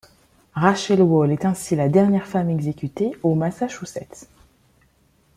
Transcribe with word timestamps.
Rachel 0.55 1.03
Wall 1.03 1.31
est 1.31 1.45
ainsi 1.45 1.75
la 1.75 1.87
dernière 1.87 2.25
femme 2.25 2.49
exécutée 2.49 3.11
au 3.21 3.35
Massachussetts. 3.35 4.27